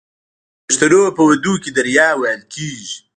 [0.03, 0.03] د
[0.67, 2.89] پښتنو په ودونو کې دریا وهل کیږي.